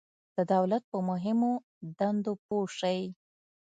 [0.35, 1.51] د دولت په مهمو
[1.97, 3.01] دندو پوه شئ.